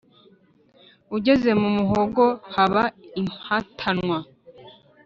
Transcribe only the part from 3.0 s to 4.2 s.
impatanwa;